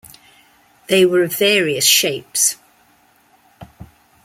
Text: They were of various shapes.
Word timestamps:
They 0.87 1.05
were 1.05 1.21
of 1.21 1.35
various 1.37 1.85
shapes. 1.85 2.55